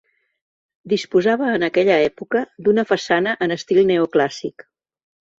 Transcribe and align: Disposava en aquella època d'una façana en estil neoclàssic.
Disposava 0.93 1.49
en 1.57 1.65
aquella 1.67 1.97
època 2.05 2.41
d'una 2.67 2.85
façana 2.93 3.35
en 3.47 3.53
estil 3.57 3.83
neoclàssic. 3.91 4.65